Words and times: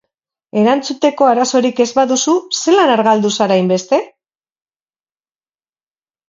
Erantzuteko 0.59 1.27
arazorik 1.31 1.81
ez 1.85 1.87
baduzu, 1.97 2.33
zelan 2.61 2.95
argaldu 2.95 3.31
zara 3.37 3.59
hainbeste? 3.61 4.01